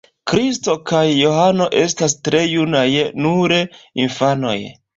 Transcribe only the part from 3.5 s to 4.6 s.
infanoj.